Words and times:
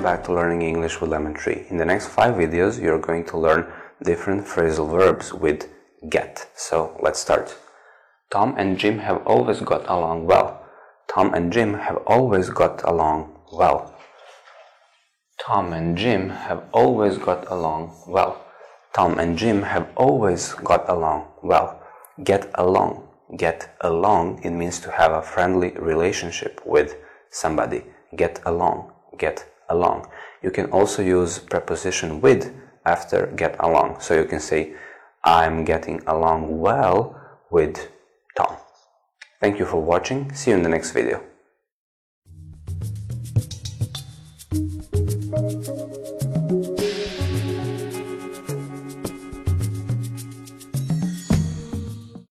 to 0.00 0.32
Learning 0.32 0.62
English 0.62 0.98
with 1.00 1.10
Lemon 1.10 1.34
Tree. 1.34 1.66
In 1.68 1.76
the 1.76 1.84
next 1.84 2.08
five 2.08 2.34
videos, 2.34 2.80
you're 2.80 2.98
going 2.98 3.24
to 3.26 3.36
learn 3.36 3.70
different 4.02 4.46
phrasal 4.46 4.90
verbs 4.90 5.34
with 5.34 5.68
get. 6.08 6.48
So 6.56 6.98
let's 7.02 7.20
start. 7.20 7.54
Tom 8.30 8.54
and 8.56 8.78
Jim 8.78 9.00
have 9.00 9.18
always 9.26 9.60
got 9.60 9.82
along 9.88 10.24
well. 10.24 10.64
Tom 11.06 11.34
and 11.34 11.52
Jim 11.52 11.74
have 11.74 11.98
always 12.06 12.48
got 12.48 12.82
along 12.84 13.36
well. 13.52 13.94
Tom 15.38 15.74
and 15.74 15.98
Jim 15.98 16.30
have 16.30 16.64
always 16.72 17.18
got 17.18 17.46
along 17.50 17.94
well. 18.06 18.42
Tom 18.94 19.18
and 19.18 19.36
Jim 19.36 19.62
have 19.62 19.88
always 19.96 20.54
got 20.54 20.88
along 20.88 21.26
well. 21.42 21.78
Get 22.24 22.50
along. 22.54 23.06
Get 23.36 23.76
along, 23.82 24.40
it 24.42 24.50
means 24.50 24.80
to 24.80 24.90
have 24.90 25.12
a 25.12 25.22
friendly 25.22 25.70
relationship 25.72 26.62
with 26.64 26.96
somebody. 27.30 27.84
Get 28.16 28.40
along. 28.46 28.92
Get 29.18 29.46
along. 29.70 30.06
You 30.42 30.50
can 30.50 30.66
also 30.70 31.02
use 31.02 31.38
preposition 31.38 32.20
with 32.20 32.52
after 32.84 33.26
get 33.36 33.56
along. 33.60 34.00
So 34.00 34.14
you 34.14 34.24
can 34.24 34.40
say, 34.40 34.74
I'm 35.24 35.64
getting 35.64 36.02
along 36.06 36.60
well 36.60 37.16
with 37.50 37.88
Tom. 38.36 38.56
Thank 39.40 39.58
you 39.58 39.66
for 39.66 39.80
watching. 39.80 40.32
See 40.34 40.50
you 40.50 40.56
in 40.56 40.62
the 40.62 40.68
next 40.68 40.92
video. 40.92 41.22